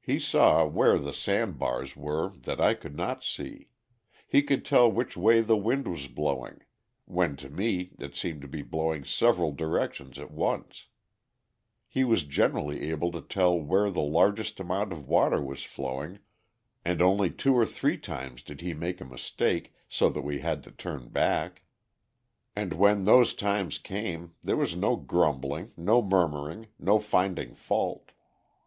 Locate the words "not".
2.96-3.22